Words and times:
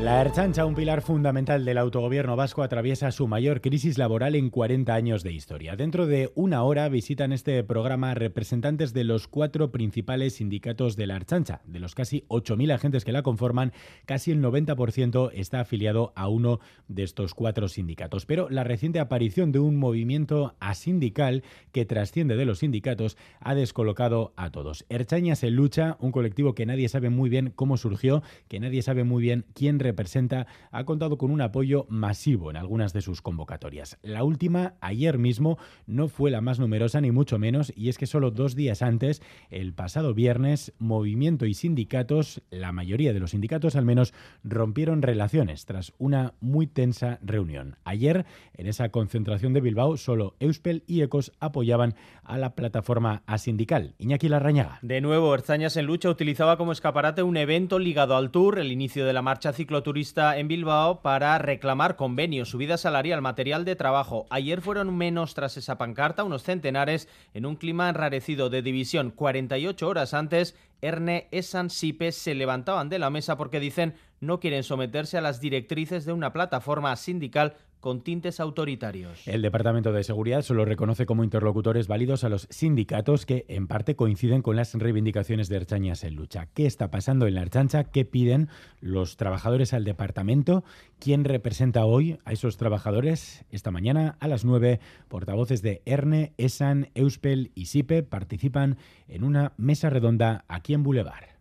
La 0.00 0.20
Erchancha, 0.20 0.66
un 0.66 0.74
pilar 0.74 1.00
fundamental 1.00 1.64
del 1.64 1.78
autogobierno 1.78 2.36
vasco, 2.36 2.62
atraviesa 2.62 3.10
su 3.10 3.26
mayor 3.26 3.62
crisis 3.62 3.96
laboral 3.96 4.34
en 4.34 4.50
40 4.50 4.94
años 4.94 5.22
de 5.22 5.32
historia. 5.32 5.74
Dentro 5.74 6.06
de 6.06 6.30
una 6.34 6.62
hora 6.64 6.86
visitan 6.90 7.32
este 7.32 7.64
programa 7.64 8.12
representantes 8.12 8.92
de 8.92 9.04
los 9.04 9.26
cuatro 9.26 9.72
principales 9.72 10.34
sindicatos 10.34 10.96
de 10.96 11.06
la 11.06 11.16
Erchancha. 11.16 11.62
De 11.64 11.80
los 11.80 11.94
casi 11.94 12.26
8.000 12.28 12.74
agentes 12.74 13.06
que 13.06 13.12
la 13.12 13.22
conforman, 13.22 13.72
casi 14.04 14.32
el 14.32 14.42
90% 14.42 15.30
está 15.32 15.60
afiliado 15.60 16.12
a 16.14 16.28
uno 16.28 16.60
de 16.88 17.02
estos 17.02 17.32
cuatro 17.32 17.66
sindicatos. 17.66 18.26
Pero 18.26 18.50
la 18.50 18.64
reciente 18.64 19.00
aparición 19.00 19.50
de 19.50 19.60
un 19.60 19.76
movimiento 19.76 20.56
asindical 20.60 21.42
que 21.72 21.86
trasciende 21.86 22.36
de 22.36 22.44
los 22.44 22.58
sindicatos 22.58 23.16
ha 23.40 23.54
descolocado 23.54 24.34
a 24.36 24.50
todos. 24.50 24.84
Erchañas 24.90 25.42
en 25.42 25.56
lucha, 25.56 25.96
un 26.00 26.12
colectivo 26.12 26.54
que 26.54 26.66
nadie 26.66 26.90
sabe 26.90 27.08
muy 27.08 27.30
bien 27.30 27.50
cómo 27.56 27.78
surgió, 27.78 28.22
que 28.46 28.60
nadie 28.60 28.82
sabe 28.82 29.02
muy 29.02 29.22
bien 29.22 29.46
quién 29.54 29.85
representa 29.86 30.46
ha 30.72 30.84
contado 30.84 31.16
con 31.16 31.30
un 31.30 31.40
apoyo 31.40 31.86
masivo 31.88 32.50
en 32.50 32.56
algunas 32.56 32.92
de 32.92 33.02
sus 33.02 33.22
convocatorias. 33.22 33.98
La 34.02 34.24
última, 34.24 34.74
ayer 34.80 35.16
mismo, 35.18 35.58
no 35.86 36.08
fue 36.08 36.32
la 36.32 36.40
más 36.40 36.58
numerosa 36.58 37.00
ni 37.00 37.12
mucho 37.12 37.38
menos, 37.38 37.72
y 37.76 37.88
es 37.88 37.98
que 37.98 38.06
solo 38.06 38.32
dos 38.32 38.56
días 38.56 38.82
antes, 38.82 39.22
el 39.48 39.72
pasado 39.72 40.12
viernes, 40.12 40.72
movimiento 40.78 41.46
y 41.46 41.54
sindicatos, 41.54 42.42
la 42.50 42.72
mayoría 42.72 43.12
de 43.12 43.20
los 43.20 43.30
sindicatos 43.30 43.76
al 43.76 43.84
menos, 43.84 44.12
rompieron 44.42 45.02
relaciones 45.02 45.66
tras 45.66 45.92
una 45.98 46.34
muy 46.40 46.66
tensa 46.66 47.20
reunión. 47.22 47.76
Ayer, 47.84 48.26
en 48.54 48.66
esa 48.66 48.88
concentración 48.88 49.52
de 49.52 49.60
Bilbao, 49.60 49.96
solo 49.96 50.34
Euspel 50.40 50.82
y 50.88 51.02
Ecos 51.02 51.32
apoyaban 51.38 51.94
a 52.24 52.38
la 52.38 52.54
plataforma 52.54 53.22
asindical. 53.26 53.94
Iñaki 53.98 54.28
Larrañaga. 54.28 54.80
De 54.82 55.00
nuevo, 55.00 55.32
Erzañas 55.32 55.76
en 55.76 55.86
lucha 55.86 56.10
utilizaba 56.10 56.56
como 56.56 56.72
escaparate 56.72 57.22
un 57.22 57.36
evento 57.36 57.78
ligado 57.78 58.16
al 58.16 58.30
Tour, 58.30 58.58
el 58.58 58.72
inicio 58.72 59.06
de 59.06 59.12
la 59.12 59.22
marcha 59.22 59.52
ciclo 59.52 59.75
turista 59.82 60.38
en 60.38 60.48
Bilbao 60.48 61.02
para 61.02 61.38
reclamar 61.38 61.96
convenios, 61.96 62.50
subida 62.50 62.76
salarial, 62.76 63.22
material 63.22 63.64
de 63.64 63.76
trabajo. 63.76 64.26
Ayer 64.30 64.60
fueron 64.60 64.96
menos 64.96 65.34
tras 65.34 65.56
esa 65.56 65.78
pancarta, 65.78 66.24
unos 66.24 66.42
centenares, 66.42 67.08
en 67.34 67.46
un 67.46 67.56
clima 67.56 67.88
enrarecido 67.88 68.50
de 68.50 68.62
división. 68.62 69.10
48 69.10 69.88
horas 69.88 70.14
antes, 70.14 70.56
Erne, 70.80 71.28
Esan, 71.30 71.70
Sipe 71.70 72.12
se 72.12 72.34
levantaban 72.34 72.88
de 72.88 72.98
la 72.98 73.10
mesa 73.10 73.36
porque 73.36 73.60
dicen 73.60 73.94
no 74.20 74.40
quieren 74.40 74.62
someterse 74.62 75.18
a 75.18 75.20
las 75.20 75.40
directrices 75.40 76.04
de 76.04 76.12
una 76.12 76.32
plataforma 76.32 76.94
sindical 76.96 77.54
con 77.86 78.00
tintes 78.00 78.40
autoritarios. 78.40 79.28
El 79.28 79.42
Departamento 79.42 79.92
de 79.92 80.02
Seguridad 80.02 80.42
solo 80.42 80.64
reconoce 80.64 81.06
como 81.06 81.22
interlocutores 81.22 81.86
válidos 81.86 82.24
a 82.24 82.28
los 82.28 82.48
sindicatos 82.50 83.26
que 83.26 83.44
en 83.48 83.68
parte 83.68 83.94
coinciden 83.94 84.42
con 84.42 84.56
las 84.56 84.74
reivindicaciones 84.74 85.48
de 85.48 85.56
Erchañas 85.56 86.02
en 86.02 86.16
lucha. 86.16 86.48
¿Qué 86.52 86.66
está 86.66 86.90
pasando 86.90 87.28
en 87.28 87.34
la 87.34 87.42
Erchancha? 87.42 87.84
¿Qué 87.84 88.04
piden 88.04 88.48
los 88.80 89.16
trabajadores 89.16 89.72
al 89.72 89.84
departamento? 89.84 90.64
¿Quién 90.98 91.24
representa 91.24 91.84
hoy 91.84 92.18
a 92.24 92.32
esos 92.32 92.56
trabajadores? 92.56 93.44
Esta 93.50 93.70
mañana 93.70 94.16
a 94.18 94.26
las 94.26 94.44
9, 94.44 94.80
portavoces 95.08 95.62
de 95.62 95.82
ERNE, 95.84 96.32
ESAN, 96.38 96.90
EUSPEL 96.94 97.52
y 97.54 97.66
SIPE 97.66 98.02
participan 98.02 98.78
en 99.06 99.22
una 99.22 99.52
mesa 99.58 99.90
redonda 99.90 100.44
aquí 100.48 100.74
en 100.74 100.82
Boulevard. 100.82 101.35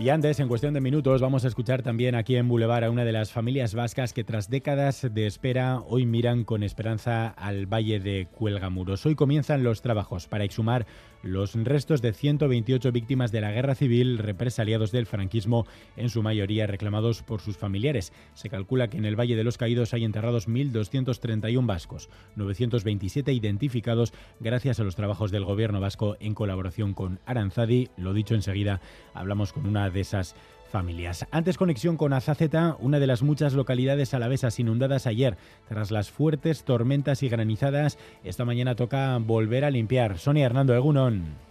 Y 0.00 0.10
antes, 0.10 0.38
en 0.38 0.46
cuestión 0.46 0.74
de 0.74 0.80
minutos, 0.80 1.20
vamos 1.20 1.44
a 1.44 1.48
escuchar 1.48 1.82
también 1.82 2.14
aquí 2.14 2.36
en 2.36 2.46
Boulevard 2.46 2.84
a 2.84 2.90
una 2.90 3.04
de 3.04 3.10
las 3.10 3.32
familias 3.32 3.74
vascas 3.74 4.12
que 4.12 4.22
tras 4.22 4.48
décadas 4.48 5.04
de 5.12 5.26
espera 5.26 5.80
hoy 5.88 6.06
miran 6.06 6.44
con 6.44 6.62
esperanza 6.62 7.26
al 7.26 7.66
Valle 7.66 7.98
de 7.98 8.28
Cuelgamuros. 8.30 9.04
Hoy 9.06 9.16
comienzan 9.16 9.64
los 9.64 9.82
trabajos 9.82 10.28
para 10.28 10.44
exhumar 10.44 10.86
los 11.24 11.54
restos 11.54 12.00
de 12.00 12.12
128 12.12 12.92
víctimas 12.92 13.32
de 13.32 13.40
la 13.40 13.50
guerra 13.50 13.74
civil 13.74 14.18
represaliados 14.18 14.92
del 14.92 15.06
franquismo, 15.06 15.66
en 15.96 16.10
su 16.10 16.22
mayoría 16.22 16.68
reclamados 16.68 17.24
por 17.24 17.40
sus 17.40 17.56
familiares. 17.56 18.12
Se 18.34 18.48
calcula 18.48 18.88
que 18.88 18.98
en 18.98 19.04
el 19.04 19.18
Valle 19.18 19.34
de 19.34 19.42
los 19.42 19.58
Caídos 19.58 19.94
hay 19.94 20.04
enterrados 20.04 20.48
1.231 20.48 21.66
vascos, 21.66 22.08
927 22.36 23.32
identificados 23.32 24.12
gracias 24.38 24.78
a 24.78 24.84
los 24.84 24.94
trabajos 24.94 25.32
del 25.32 25.44
gobierno 25.44 25.80
vasco 25.80 26.16
en 26.20 26.34
colaboración 26.34 26.94
con 26.94 27.18
Aranzadi. 27.26 27.88
Lo 27.96 28.14
dicho 28.14 28.36
enseguida, 28.36 28.80
hablamos 29.12 29.52
con 29.52 29.66
una 29.66 29.87
de 29.92 30.00
esas 30.00 30.34
familias. 30.68 31.26
Antes 31.30 31.56
conexión 31.56 31.96
con 31.96 32.12
Azaceta, 32.12 32.76
una 32.80 32.98
de 32.98 33.06
las 33.06 33.22
muchas 33.22 33.54
localidades 33.54 34.14
alavesas 34.14 34.58
inundadas 34.60 35.06
ayer 35.06 35.36
tras 35.68 35.90
las 35.90 36.10
fuertes 36.10 36.64
tormentas 36.64 37.22
y 37.22 37.28
granizadas. 37.28 37.98
Esta 38.22 38.44
mañana 38.44 38.76
toca 38.76 39.18
volver 39.18 39.64
a 39.64 39.70
limpiar. 39.70 40.18
Sonia 40.18 40.46
Hernando 40.46 40.74
Egunon. 40.74 41.48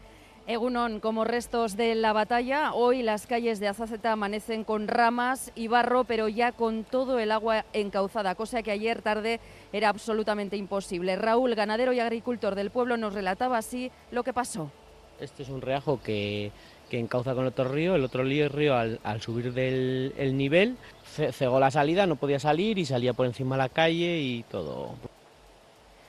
Egunon, 0.50 1.02
como 1.02 1.26
restos 1.26 1.76
de 1.76 1.94
la 1.94 2.14
batalla, 2.14 2.72
hoy 2.72 3.04
las 3.04 3.28
calles 3.28 3.60
de 3.60 3.68
Azaceta 3.68 4.14
amanecen 4.14 4.64
con 4.64 4.88
ramas 4.88 5.52
y 5.56 5.68
barro, 5.68 6.06
pero 6.06 6.30
ya 6.30 6.54
con 6.54 6.86
todo 6.86 7.20
el 7.20 7.34
agua 7.34 7.66
encauzada, 7.74 8.34
cosa 8.34 8.64
que 8.64 8.72
ayer 8.72 9.02
tarde 9.02 9.42
era 9.74 9.90
absolutamente 9.90 10.56
imposible. 10.56 11.18
Raúl, 11.18 11.54
ganadero 11.54 11.92
y 11.92 12.00
agricultor 12.00 12.56
del 12.56 12.72
pueblo, 12.72 12.96
nos 12.96 13.14
relataba 13.14 13.58
así 13.58 13.92
lo 14.10 14.24
que 14.24 14.32
pasó. 14.32 14.72
Este 15.20 15.44
es 15.44 15.50
un 15.50 15.62
reajo 15.62 16.00
que 16.02 16.54
que 16.90 17.00
encauza 17.00 17.36
con 17.36 17.46
otro 17.46 17.68
río, 17.70 17.96
el 17.96 18.04
otro 18.04 18.24
río 18.24 18.76
al, 18.76 19.00
al 19.04 19.22
subir 19.22 19.54
del 19.54 20.14
el 20.18 20.38
nivel 20.38 20.78
cegó 21.32 21.60
la 21.60 21.72
salida, 21.72 22.06
no 22.06 22.16
podía 22.16 22.40
salir 22.40 22.78
y 22.78 22.86
salía 22.86 23.14
por 23.14 23.26
encima 23.26 23.56
de 23.56 23.64
la 23.64 23.70
calle 23.70 24.20
y 24.20 24.44
todo. 24.44 24.96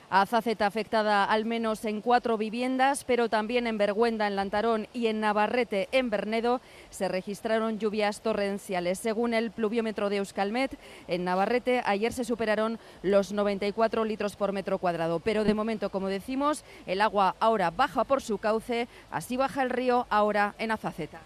Azaceta 0.09 0.65
afectada 0.65 1.23
al 1.23 1.45
menos 1.45 1.85
en 1.85 2.01
cuatro 2.01 2.37
viviendas, 2.37 3.03
pero 3.03 3.29
también 3.29 3.67
en 3.67 3.77
Vergüenda, 3.77 4.27
en 4.27 4.35
Lantarón 4.35 4.87
y 4.91 5.07
en 5.07 5.19
Navarrete, 5.19 5.87
en 5.91 6.09
Bernedo, 6.09 6.61
se 6.89 7.07
registraron 7.07 7.77
lluvias 7.77 8.21
torrenciales. 8.21 8.97
Según 8.97 9.35
el 9.35 9.51
pluviómetro 9.51 10.09
de 10.09 10.17
Euskalmet, 10.17 10.79
en 11.07 11.23
Navarrete 11.23 11.83
ayer 11.85 12.11
se 12.11 12.23
superaron 12.23 12.79
los 13.03 13.31
94 13.31 14.03
litros 14.03 14.35
por 14.35 14.51
metro 14.51 14.79
cuadrado. 14.79 15.19
Pero 15.19 15.43
de 15.43 15.53
momento, 15.53 15.89
como 15.91 16.07
decimos, 16.07 16.63
el 16.87 17.01
agua 17.01 17.35
ahora 17.39 17.69
baja 17.69 18.03
por 18.03 18.21
su 18.21 18.39
cauce, 18.39 18.87
así 19.11 19.37
baja 19.37 19.61
el 19.61 19.69
río 19.69 20.07
ahora 20.09 20.55
en 20.57 20.71
Azaceta. 20.71 21.19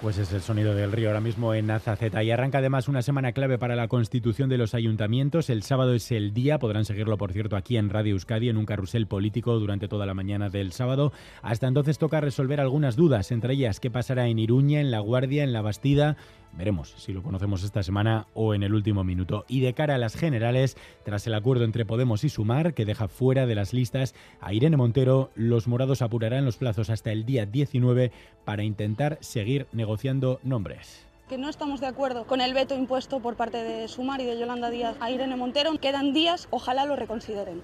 Pues 0.00 0.16
es 0.16 0.32
el 0.32 0.40
sonido 0.40 0.74
del 0.74 0.92
río 0.92 1.08
ahora 1.08 1.20
mismo 1.20 1.52
en 1.52 1.70
Azaceta 1.70 2.22
y 2.22 2.30
arranca 2.30 2.58
además 2.58 2.88
una 2.88 3.02
semana 3.02 3.32
clave 3.32 3.58
para 3.58 3.76
la 3.76 3.86
constitución 3.86 4.48
de 4.48 4.56
los 4.56 4.72
ayuntamientos. 4.72 5.50
El 5.50 5.62
sábado 5.62 5.92
es 5.92 6.10
el 6.10 6.32
día, 6.32 6.58
podrán 6.58 6.86
seguirlo 6.86 7.18
por 7.18 7.32
cierto 7.32 7.54
aquí 7.54 7.76
en 7.76 7.90
Radio 7.90 8.14
Euskadi 8.14 8.48
en 8.48 8.56
un 8.56 8.64
carrusel 8.64 9.06
político 9.06 9.58
durante 9.58 9.88
toda 9.88 10.06
la 10.06 10.14
mañana 10.14 10.48
del 10.48 10.72
sábado. 10.72 11.12
Hasta 11.42 11.68
entonces 11.68 11.98
toca 11.98 12.22
resolver 12.22 12.60
algunas 12.60 12.96
dudas, 12.96 13.30
entre 13.30 13.52
ellas 13.52 13.78
qué 13.78 13.90
pasará 13.90 14.26
en 14.28 14.38
Iruña, 14.38 14.80
en 14.80 14.90
La 14.90 15.00
Guardia, 15.00 15.44
en 15.44 15.52
La 15.52 15.60
Bastida, 15.60 16.16
Veremos 16.52 16.94
si 16.96 17.12
lo 17.12 17.22
conocemos 17.22 17.62
esta 17.62 17.82
semana 17.82 18.26
o 18.34 18.54
en 18.54 18.62
el 18.62 18.74
último 18.74 19.04
minuto. 19.04 19.44
Y 19.48 19.60
de 19.60 19.74
cara 19.74 19.94
a 19.94 19.98
las 19.98 20.16
generales, 20.16 20.76
tras 21.04 21.26
el 21.26 21.34
acuerdo 21.34 21.64
entre 21.64 21.84
Podemos 21.84 22.24
y 22.24 22.28
Sumar, 22.28 22.74
que 22.74 22.84
deja 22.84 23.08
fuera 23.08 23.46
de 23.46 23.54
las 23.54 23.72
listas 23.72 24.14
a 24.40 24.52
Irene 24.52 24.76
Montero, 24.76 25.30
los 25.34 25.68
morados 25.68 26.02
apurarán 26.02 26.44
los 26.44 26.56
plazos 26.56 26.90
hasta 26.90 27.12
el 27.12 27.24
día 27.24 27.46
19 27.46 28.12
para 28.44 28.64
intentar 28.64 29.18
seguir 29.20 29.66
negociando 29.72 30.40
nombres 30.42 31.06
que 31.28 31.38
no 31.38 31.48
estamos 31.48 31.80
de 31.80 31.86
acuerdo 31.86 32.26
con 32.26 32.40
el 32.40 32.54
veto 32.54 32.74
impuesto 32.74 33.20
por 33.20 33.36
parte 33.36 33.58
de 33.62 33.86
Sumar 33.86 34.20
y 34.20 34.24
de 34.24 34.36
Yolanda 34.36 34.68
Díaz 34.68 34.96
a 34.98 35.12
Irene 35.12 35.36
Montero. 35.36 35.70
Quedan 35.78 36.12
días, 36.12 36.48
ojalá 36.50 36.86
lo 36.86 36.96
reconsideren. 36.96 37.62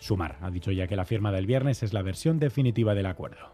Sumar 0.00 0.38
ha 0.40 0.50
dicho 0.50 0.72
ya 0.72 0.88
que 0.88 0.96
la 0.96 1.04
firma 1.04 1.30
del 1.30 1.46
viernes 1.46 1.84
es 1.84 1.92
la 1.92 2.02
versión 2.02 2.40
definitiva 2.40 2.96
del 2.96 3.06
acuerdo. 3.06 3.52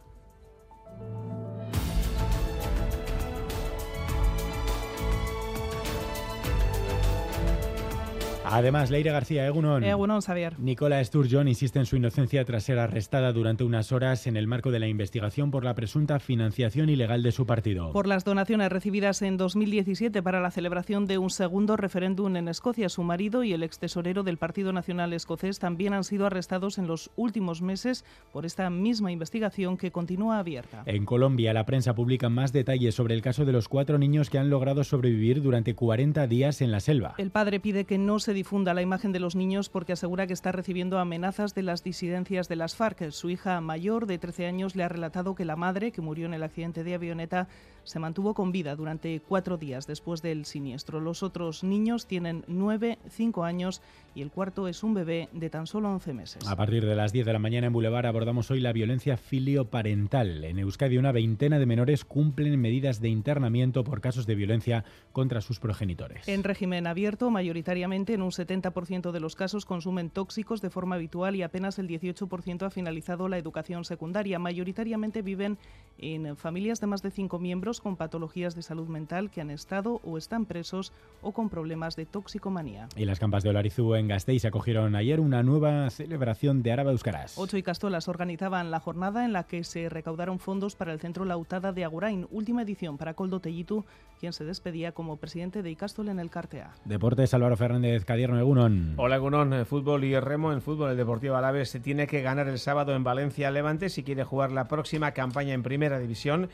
Además, 8.53 8.91
Leire 8.91 9.11
García, 9.11 9.47
Egunon. 9.47 9.83
Egunon, 9.83 10.21
Xavier. 10.21 10.59
Nicola 10.61 11.03
Sturgeon 11.03 11.49
insiste 11.49 11.79
en 11.79 11.87
su 11.87 11.97
inocencia 11.97 12.45
tras 12.45 12.65
ser 12.65 12.79
arrestada 12.79 13.33
durante 13.33 13.65
unas 13.65 13.93
horas 13.93 14.27
en 14.27 14.37
el 14.37 14.47
marco 14.47 14.71
de 14.71 14.79
la 14.79 14.89
investigación 14.89 15.51
por 15.51 15.65
la 15.65 15.75
presunta 15.75 16.19
financiación 16.19 16.91
ilegal 16.91 17.23
de 17.23 17.33
su 17.33 17.47
partido. 17.47 17.93
Por 17.93 18.07
las 18.07 18.25
donaciones 18.25 18.71
recibidas 18.71 19.23
en 19.23 19.39
2017 19.39 20.23
para 20.23 20.41
la 20.41 20.51
celebración 20.51 21.07
de 21.07 21.19
un 21.19 21.31
segundo 21.31 21.77
referéndum 21.77 22.37
en 22.37 22.49
Escocia, 22.49 22.89
su 22.89 23.03
marido 23.03 23.43
y 23.43 23.55
el 23.55 23.63
ex 23.63 23.79
tesorero 23.79 24.23
del 24.23 24.37
Partido 24.37 24.73
Nacional 24.73 25.13
Escocés 25.13 25.59
también 25.59 25.95
han 25.95 26.05
sido 26.05 26.27
arrestados 26.27 26.77
en 26.77 26.87
los 26.87 27.11
últimos 27.17 27.63
meses 27.63 28.05
por 28.33 28.45
esta 28.45 28.69
misma 28.69 29.13
investigación 29.13 29.77
que 29.77 29.93
continúa 29.93 30.39
abierta. 30.39 30.83
En 30.87 31.07
Colombia, 31.07 31.55
la 31.55 31.65
prensa 31.65 31.95
publica 31.95 32.29
más 32.29 32.53
detalles 32.53 32.95
sobre 32.95 33.15
el 33.15 33.23
caso 33.23 33.45
de 33.45 33.53
los 33.53 33.69
cuatro 33.69 33.99
niños 33.99 34.29
que 34.29 34.39
han 34.39 34.51
logrado 34.51 34.85
sobrevivir 34.85 35.43
durante 35.43 35.75
40 35.75 36.27
días 36.27 36.61
en 36.61 36.71
la 36.71 36.81
selva. 36.81 37.15
El 37.19 37.31
padre 37.31 37.61
pide 37.61 37.85
que 37.85 37.99
no 37.99 38.19
se 38.19 38.35
difunda 38.43 38.75
la 38.75 38.83
imagen 38.83 39.13
de 39.13 39.21
los 39.21 39.37
niños 39.37 39.69
porque 39.69 39.93
asegura 39.93 40.27
que 40.27 40.33
está 40.33 40.51
recibiendo 40.51 40.99
amenazas 40.99 41.55
de 41.55 41.63
las 41.63 41.85
disidencias 41.85 42.49
de 42.49 42.57
las 42.57 42.75
FARC. 42.75 43.13
Su 43.13 43.31
hija 43.31 43.61
mayor, 43.61 44.07
de 44.07 44.19
13 44.19 44.47
años, 44.47 44.75
le 44.75 44.83
ha 44.83 44.89
relatado 44.89 45.37
que 45.37 45.45
la 45.45 45.55
madre, 45.55 45.93
que 45.93 46.01
murió 46.01 46.27
en 46.27 46.35
el 46.35 46.43
accidente 46.43 46.83
de 46.83 46.95
avioneta, 46.95 47.47
se 47.85 47.99
mantuvo 47.99 48.35
con 48.35 48.53
vida 48.53 48.77
durante 48.77 49.21
cuatro 49.21 49.57
días 49.57 49.87
después 49.87 50.23
del 50.23 50.45
siniestro. 50.45 51.01
Los 51.01 51.23
otros 51.23 51.65
niños 51.65 52.07
tienen 52.07 52.45
9, 52.47 52.99
5 53.09 53.45
años 53.45 53.83
y 54.15 54.23
el 54.23 54.31
cuarto 54.31 54.69
es 54.69 54.83
un 54.83 54.95
bebé 54.95 55.29
de 55.33 55.51
tan 55.51 55.67
solo 55.67 55.91
11 55.91 56.13
meses. 56.13 56.47
A 56.47 56.57
partir 56.57 56.85
de 56.85 56.95
las 56.95 57.13
10 57.13 57.27
de 57.27 57.33
la 57.33 57.39
mañana 57.39 57.67
en 57.67 57.73
Boulevard 57.73 58.07
abordamos 58.07 58.51
hoy 58.51 58.61
la 58.61 58.73
violencia 58.73 59.17
filioparental. 59.17 60.45
En 60.45 60.59
Euskadi 60.59 60.99
una 60.99 61.13
veintena 61.13 61.59
de 61.59 61.67
menores 61.67 62.05
cumplen 62.05 62.61
medidas 62.61 63.01
de 63.01 63.09
internamiento 63.09 63.85
por 63.85 64.01
casos 64.01 64.27
de 64.27 64.35
violencia 64.35 64.85
contra 65.13 65.41
sus 65.41 65.61
progenitores. 65.61 66.29
En 66.29 66.45
régimen 66.45 66.87
abierto, 66.87 67.31
mayoritariamente 67.31 68.15
en 68.15 68.23
un 68.23 68.31
70% 68.31 69.11
de 69.11 69.21
los 69.21 69.37
casos 69.37 69.65
consumen 69.65 70.11
tóxicos 70.11 70.61
de 70.61 70.71
forma 70.71 70.97
habitual 70.97 71.37
y 71.37 71.43
apenas 71.43 71.79
el 71.79 71.89
18% 71.89 72.67
ha 72.67 72.71
finalizado 72.71 73.29
la 73.29 73.39
educación 73.39 73.85
secundaria. 73.85 74.39
Mayoritariamente 74.39 75.23
viven 75.23 75.59
en 75.99 76.37
familias 76.37 76.81
de 76.81 76.87
más 76.87 77.03
de 77.03 77.11
cinco 77.11 77.39
miembros 77.39 77.72
con 77.81 77.97
patologías 77.97 78.55
de 78.55 78.63
salud 78.63 78.89
mental 78.89 79.31
que 79.31 79.41
han 79.41 79.51
estado 79.51 80.01
o 80.05 80.19
están 80.19 80.45
presos 80.45 80.93
o 81.23 81.33
con 81.33 81.49
problemas 81.49 81.97
de 81.97 82.07
toxicomanía. 82.07 82.89
Y 82.97 83.05
las 83.05 83.19
campas 83.19 83.43
de 83.43 83.51
Olarizú 83.51 83.95
en 83.95 84.09
Gasteiz 84.09 84.45
acogieron 84.45 84.95
ayer 84.97 85.21
una 85.21 85.43
nueva 85.43 85.89
celebración 85.91 86.63
de 86.63 86.73
Araba 86.73 86.93
Euskaras. 86.93 87.39
Ocho 87.39 87.57
y 87.57 87.63
Castolas 87.63 88.09
organizaban 88.09 88.71
la 88.71 88.81
jornada 88.81 89.25
en 89.25 89.33
la 89.33 89.45
que 89.45 89.65
se 89.65 89.89
recaudaron 89.89 90.39
fondos 90.39 90.77
para 90.77 90.93
el 90.93 91.01
Centro 91.01 91.25
Lautada 91.25 91.73
de 91.73 91.85
Agurain, 91.85 92.27
última 92.31 92.63
edición 92.63 92.99
para 92.99 93.15
Coldo 93.15 93.41
Tellitu, 93.41 93.85
quien 94.21 94.33
se 94.33 94.45
despedía 94.45 94.93
como 94.93 95.17
presidente 95.17 95.63
de 95.63 95.71
Icastol 95.71 96.09
en 96.09 96.21
el 96.21 96.31
Cartea. 96.31 96.73
Deportes, 96.85 97.35
Álvaro 97.35 97.57
Fernández, 97.57 98.05
Cadierno, 98.05 98.39
Egunon. 98.39 98.95
Hola, 98.97 99.17
Egunon. 99.17 99.53
Eh, 99.53 99.65
fútbol 99.65 100.05
y 100.05 100.19
remo. 100.19 100.53
En 100.53 100.63
fútbol, 100.63 100.91
el 100.91 100.97
Deportivo 100.97 101.37
Alavés 101.37 101.71
se 101.71 101.81
tiene 101.81 102.07
que 102.07 102.23
ganar 102.23 102.49
el 102.49 102.59
sábado 102.59 102.95
en 102.95 103.05
Valencia 103.05 103.51
Levante 103.51 103.89
si 103.89 104.03
quiere 104.05 104.25
jugar 104.25 104.53
la 104.53 104.69
próxima 104.69 105.13
campaña 105.13 105.55
en 105.55 105.63
Primera 105.63 105.99
División. 105.99 106.49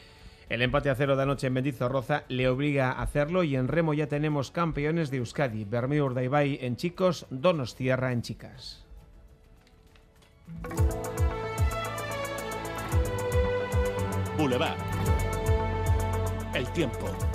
El 0.49 0.62
empate 0.62 0.89
a 0.89 0.95
cero 0.95 1.15
de 1.15 1.23
anoche 1.23 1.49
en 1.49 1.53
Mendizorroza 1.53 2.25
le 2.29 2.49
obliga 2.49 2.91
a 2.91 3.03
hacerlo 3.03 3.43
y 3.43 3.55
en 3.56 3.69
remo 3.69 3.93
ya 3.93 4.06
tenemos 4.06 4.50
campeones 4.50 5.11
de 5.11 5.19
Euskadi. 5.19 5.65
Bermeur 5.65 6.15
Daibay 6.15 6.59
en 6.62 6.77
chicos, 6.77 7.27
Donostierra 7.31 8.12
en 8.12 8.23
chicas. 8.23 8.85
Boulevard. 14.39 14.79
El 16.55 16.67
tiempo. 16.73 17.28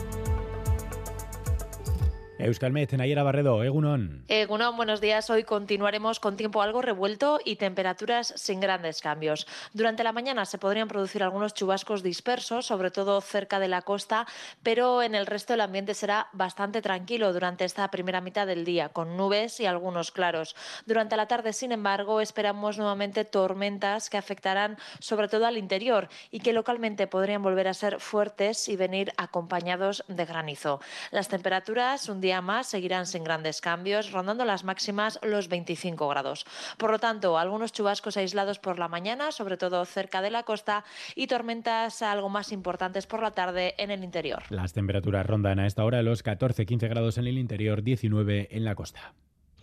Euskalmet, 2.44 2.92
Nayera 2.92 3.24
Barredo, 3.24 3.63
Egunon. 3.63 4.25
Egunon, 4.28 4.75
buenos 4.75 5.00
días. 5.00 5.30
Hoy 5.30 5.45
continuaremos 5.45 6.19
con 6.19 6.36
tiempo 6.36 6.62
algo 6.62 6.81
revuelto 6.81 7.40
y 7.45 7.56
temperaturas 7.56 8.34
sin 8.36 8.60
grandes 8.60 9.00
cambios. 9.00 9.48
Durante 9.72 10.04
la 10.04 10.12
mañana 10.12 10.44
se 10.45 10.57
podrían 10.57 10.90
producir 10.90 11.24
algunos 11.24 11.54
chubascos 11.54 12.04
dispersos, 12.04 12.66
sobre 12.66 12.92
todo 12.92 13.22
cerca 13.22 13.60
de 13.60 13.69
la 13.69 13.81
costa, 13.81 14.28
pero 14.62 15.01
en 15.01 15.16
el 15.16 15.25
resto 15.25 15.54
el 15.54 15.62
ambiente 15.62 15.94
será 15.94 16.28
bastante 16.34 16.81
tranquilo 16.81 17.31
durante 17.31 17.63
esta 17.63 17.90
primera 17.90 18.19
mitad 18.19 18.45
del 18.45 18.66
día, 18.66 18.90
con 18.90 19.16
nubes 19.16 19.62
y 19.62 19.66
algunos 19.66 20.12
claros. 20.12 20.57
Durante 20.86 21.16
la 21.16 21.30
tarde, 21.30 21.54
sin 21.54 21.72
embargo, 21.72 22.19
esperamos 22.19 22.78
nuevamente 22.78 23.24
tormentas 23.24 24.10
que 24.10 24.18
afectarán 24.18 24.78
sobre 25.00 25.30
todo 25.30 25.45
al 25.45 25.57
interior 25.57 26.10
y 26.30 26.42
que 26.42 26.51
localmente 26.51 27.07
podrían 27.07 27.42
volver 27.42 27.69
a 27.69 27.74
ser 27.74 28.01
fuertes 28.01 28.68
y 28.68 28.75
venir 28.75 29.13
acompañados 29.16 30.04
de 30.10 30.25
granizo. 30.25 30.81
Las 31.12 31.30
temperaturas 31.30 32.10
un 32.10 32.19
día 32.19 32.32
más 32.41 32.68
seguirán 32.68 33.06
sin 33.06 33.24
grandes 33.24 33.62
cambios, 33.62 34.12
rondando 34.12 34.45
las 34.45 34.63
máximas 34.63 35.19
los 35.24 35.47
25 35.47 36.07
grados. 36.07 36.45
Por 36.77 36.91
lo 36.91 37.00
tanto, 37.00 37.38
algunos 37.38 37.71
chubascos 37.71 38.18
aislados 38.18 38.59
por 38.59 38.80
la 38.80 38.88
mañana, 38.88 39.31
sobre 39.31 39.57
todo 39.57 39.83
cerca 39.85 40.21
de 40.21 40.31
la 40.31 40.44
costa, 40.44 40.83
y 41.15 41.27
tormentas 41.27 42.01
algo 42.01 42.30
más 42.30 42.51
importantes 42.51 43.07
por 43.07 43.21
la 43.21 43.31
tarde 43.31 43.75
en 43.77 43.91
el 43.91 44.03
interior. 44.03 44.44
Las 44.50 44.74
temperaturas 44.74 45.25
rondan 45.25 45.59
a 45.59 45.68
esta 45.68 45.83
hora 45.83 46.01
los 46.01 46.24
14-15 46.24 46.89
grados 46.89 47.18
en 47.18 47.27
el 47.27 47.38
interior, 47.38 47.83
19 47.83 48.50
en 48.51 48.65
la 48.65 48.75
costa. 48.75 49.13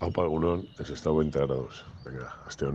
Aupa 0.00 0.22
Egunon, 0.22 0.66
es 0.78 0.90
estado 0.90 1.16
20 1.16 1.38
grados. 1.38 1.84
Venga, 2.04 2.34
hasta. 2.46 2.66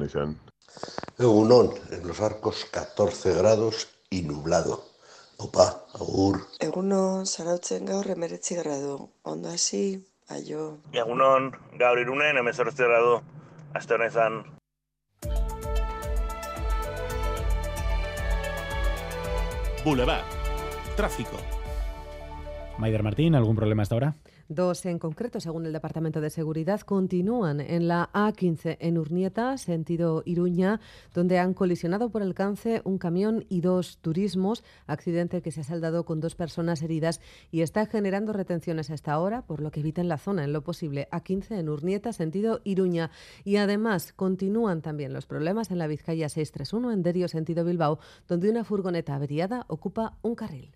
Egunon, 1.18 1.72
en 1.92 2.08
los 2.08 2.20
arcos 2.22 2.66
14 2.72 3.34
grados 3.34 3.88
y 4.10 4.22
nublado. 4.22 4.95
Opa, 5.38 5.66
agur. 6.00 6.40
Egunon, 6.64 7.26
zarautzen 7.26 7.86
gaur 7.86 8.08
emeretzi 8.12 8.56
gradu. 8.56 9.10
Ondo 9.24 9.50
hasi, 9.52 10.00
aio. 10.32 10.78
Egunon, 10.94 11.52
gaur 11.80 12.00
irunen 12.00 12.40
emezortzi 12.40 12.84
gradu. 12.88 13.20
Aste 13.76 13.98
honetan. 13.98 14.44
Boulevard. 19.84 20.26
Tráfico. 20.96 21.38
Maider 22.78 23.04
Martín, 23.04 23.36
¿algún 23.36 23.56
problema 23.56 23.84
hasta 23.84 23.96
ahora? 23.96 24.16
Dos 24.48 24.86
en 24.86 25.00
concreto, 25.00 25.40
según 25.40 25.66
el 25.66 25.74
Departamento 25.74 26.22
de 26.22 26.30
Seguridad, 26.30 26.82
continúan 26.82 27.60
en 27.60 27.88
la 27.88 28.12
A15 28.14 28.78
en 28.80 29.00
Urnieta, 29.00 29.58
sentido 29.58 30.22
Iruña, 30.24 30.80
donde 31.16 31.40
han 31.40 31.56
colisionado 31.56 32.10
por 32.10 32.22
alcance 32.22 32.82
un 32.84 33.00
camión 33.00 33.48
y 33.50 33.62
dos 33.62 33.98
turismos, 34.02 34.64
accidente 34.86 35.42
que 35.42 35.50
se 35.50 35.62
ha 35.62 35.64
saldado 35.64 36.06
con 36.06 36.20
dos 36.20 36.36
personas 36.36 36.84
heridas 36.84 37.22
y 37.50 37.62
está 37.62 37.88
generando 37.88 38.34
retenciones 38.34 38.92
hasta 38.92 39.14
ahora, 39.14 39.42
por 39.42 39.62
lo 39.62 39.72
que 39.72 39.80
eviten 39.80 40.08
la 40.08 40.20
zona 40.20 40.44
en 40.44 40.54
lo 40.54 40.64
posible. 40.64 41.08
A15 41.12 41.58
en 41.58 41.68
Urnieta, 41.68 42.14
sentido 42.14 42.62
Iruña. 42.64 43.10
Y 43.46 43.56
además 43.56 44.14
continúan 44.14 44.84
también 44.84 45.12
los 45.12 45.26
problemas 45.26 45.72
en 45.72 45.80
la 45.80 45.88
Vizcaya 45.88 46.30
631 46.30 46.92
en 46.92 47.02
Derio, 47.02 47.28
sentido 47.30 47.66
Bilbao, 47.66 47.98
donde 48.28 48.52
una 48.52 48.64
furgoneta 48.64 49.16
averiada 49.16 49.66
ocupa 49.70 50.20
un 50.22 50.36
carril. 50.36 50.76